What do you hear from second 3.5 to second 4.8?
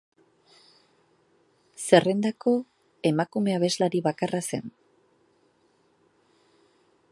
abeslari bakarra zen.